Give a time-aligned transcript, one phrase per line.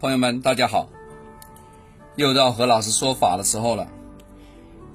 [0.00, 0.88] 朋友们，大家好！
[2.14, 3.88] 又到何老师说法的时候了。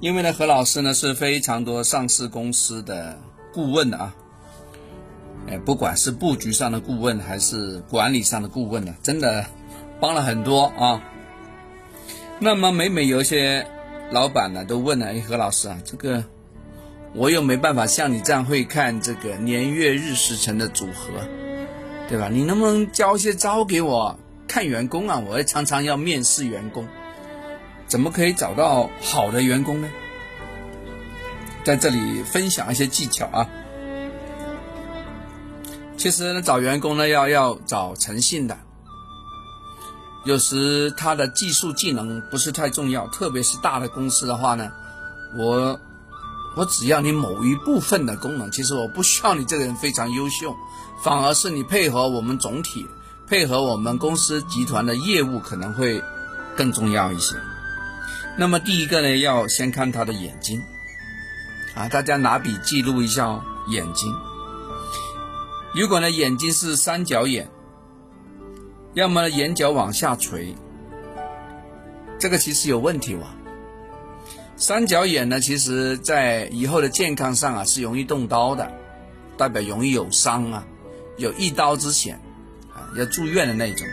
[0.00, 3.18] 因为呢，何老师呢是非常多上市公司的
[3.52, 4.14] 顾问啊，
[5.46, 9.44] 哎，不管是布局上的顾问还是管理上的顾问呢，真的
[10.00, 11.02] 帮了很多啊。
[12.38, 13.66] 那么每每有一些
[14.10, 16.24] 老板呢都问了，哎，何老师啊，这个
[17.12, 21.12] 我又没办法像你这样会看这个年月日时辰的组合，
[22.08, 22.30] 对吧？
[22.32, 24.18] 你能不能教一些招给我？
[24.46, 26.86] 看员工啊，我也常常要面试员工，
[27.86, 29.88] 怎么可以找到好的员工呢？
[31.64, 33.48] 在这里分享一些技巧啊。
[35.96, 38.58] 其实呢，找员工呢要要找诚信的，
[40.24, 44.70] 有时他的技术技能不是太重要，特别是大的公司的话呢，
[45.38, 45.80] 我
[46.56, 50.54] 我只要你某一部分的功能，其实我不需要你这个人非常优秀，
[51.02, 52.86] 反而是你配合我们总体。
[53.26, 56.02] 配合我们公司集团的业务可能会
[56.56, 57.36] 更重要一些。
[58.36, 60.62] 那么第一个呢，要先看他的眼睛
[61.74, 64.14] 啊，大家拿笔记录一下哦，眼睛。
[65.74, 67.48] 如果呢眼睛是三角眼，
[68.92, 70.54] 要么眼角往下垂，
[72.18, 73.26] 这个其实有问题哇。
[74.56, 78.70] 三角眼呢，其实在以后的健康上啊是容易动刀的，
[79.36, 80.64] 代表容易有伤啊，
[81.16, 82.20] 有一刀之险。
[82.96, 83.86] 要住院的那种，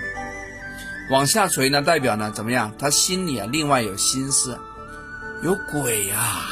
[1.10, 2.74] 往下垂呢，代表呢怎么样？
[2.78, 4.58] 他心里啊，另外有心思，
[5.44, 6.50] 有鬼啊，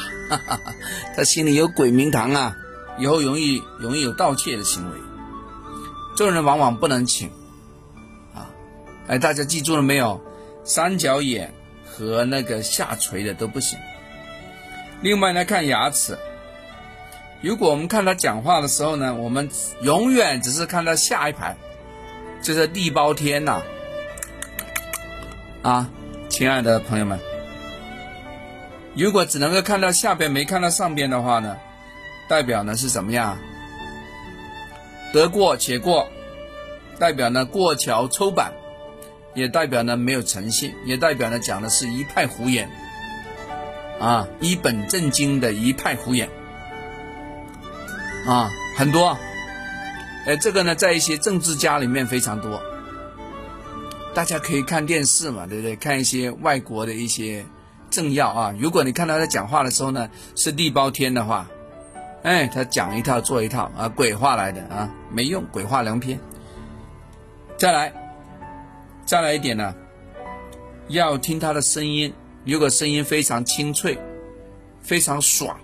[1.16, 2.56] 他心里有鬼名堂啊，
[2.98, 4.96] 以后容易容易有盗窃的行为。
[6.16, 7.30] 这种人往往不能请
[8.34, 8.50] 啊！
[9.06, 10.20] 哎，大家记住了没有？
[10.64, 11.54] 三角眼
[11.86, 13.78] 和那个下垂的都不行。
[15.00, 16.18] 另外呢，看牙齿，
[17.40, 19.48] 如果我们看他讲话的时候呢，我们
[19.80, 21.56] 永远只是看到下一排。
[22.42, 23.62] 就是地包天呐，
[25.62, 25.90] 啊，
[26.28, 27.18] 亲爱的朋友们，
[28.94, 31.56] 如果只能够看到下边没看到上边的话呢，
[32.28, 33.36] 代表呢是怎么样？
[35.12, 36.08] 得过且过，
[36.98, 38.52] 代表呢过桥抽板，
[39.34, 42.70] 也代表呢没有诚信，也代表呢讲的是一派胡言，
[44.00, 46.28] 啊，一本正经的一派胡言，
[48.26, 49.18] 啊，很多。
[50.26, 52.60] 哎，这个呢，在一些政治家里面非常多。
[54.12, 55.76] 大家可以看电视嘛，对不对？
[55.76, 57.44] 看一些外国的一些
[57.90, 58.54] 政要啊。
[58.58, 61.48] 如果你看到他讲话的时候呢，是地包天的话，
[62.22, 66.20] 哎，他讲一套做一套啊，鬼话来的啊，没用，鬼话连篇。
[67.56, 67.92] 再来，
[69.06, 69.74] 再来一点呢，
[70.88, 72.12] 要听他的声音，
[72.44, 73.98] 如果声音非常清脆，
[74.82, 75.56] 非常爽，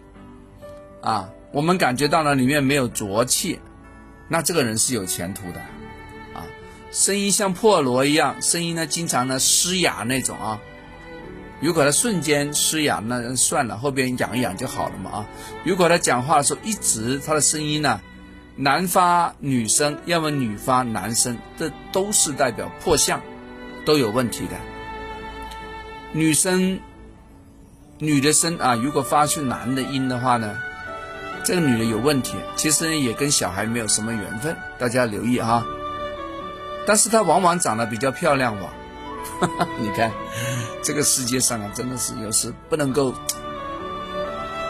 [1.02, 3.58] 啊，我们感觉到了里面没有浊气。
[4.28, 5.60] 那这个人是有前途的，
[6.34, 6.44] 啊，
[6.90, 10.60] 声音像破锣一样，声音呢经常呢嘶哑那种啊。
[11.60, 15.26] 如果他瞬间嘶哑，那算了，后边养一养就好了嘛啊。
[15.64, 18.00] 如果他讲话的时候一直他的声音呢
[18.56, 23.22] 男发女声，要么女发男声，这都是代表破相，
[23.84, 24.56] 都有问题的。
[26.12, 26.80] 女生
[27.98, 30.58] 女的声啊，如果发出男的音的话呢？
[31.46, 35.64] 这个女的有问题，其实也跟小孩没有什么缘分，大家留意哈。
[36.84, 38.74] 但是她往往长得比较漂亮吧？
[39.78, 40.10] 你看，
[40.82, 43.14] 这个世界上啊，真的是有时不能够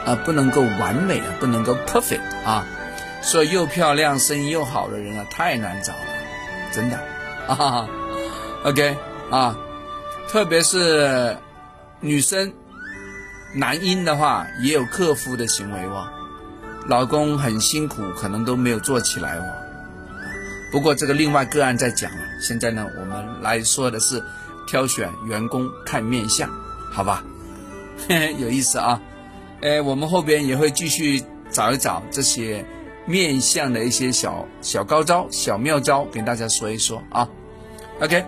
[0.05, 2.67] 啊，不能够完美啊，不能够 perfect 啊。
[3.23, 5.99] 所以又漂亮、声音又好的人啊，太难找了，
[6.75, 6.99] 真的
[7.49, 7.89] 啊。
[8.65, 8.99] OK
[9.31, 9.57] 啊，
[10.29, 11.39] 特别是
[12.01, 12.53] 女生，
[13.55, 16.13] 男音的话也有克夫的行为哇。
[16.89, 19.45] 老公很辛苦，可能都没有做起来哦。
[20.71, 22.11] 不过这个另外个案在讲。
[22.39, 24.23] 现在呢，我们来说的是
[24.69, 26.51] 挑选员工看面相，
[26.93, 27.25] 好吧？
[28.39, 29.01] 有意思啊！
[29.63, 32.63] 哎，我们后边也会继续找一找这些
[33.07, 37.27] 面相的一些小小高招、小妙招，给大家说一说啊。
[38.01, 38.23] OK，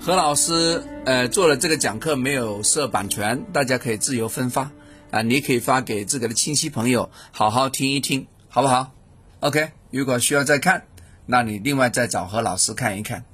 [0.00, 4.70] 何老师呃做了这个讲课没有设版权，大家可以自由分发。
[5.10, 8.92] 啊，你可以发给自己的亲戚朋友，好好听一听，好不好
[9.40, 10.84] ？OK，如果需要再看，
[11.26, 13.24] 那你另外再找何老师看一看。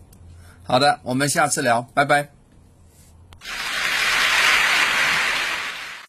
[0.62, 2.36] 好的，我们下次聊，拜拜。